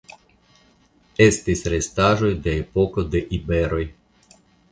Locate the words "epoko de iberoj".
2.63-3.85